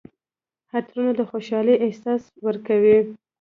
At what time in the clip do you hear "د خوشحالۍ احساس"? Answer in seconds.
1.15-2.21